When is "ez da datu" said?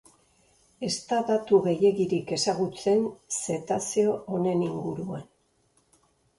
0.87-1.59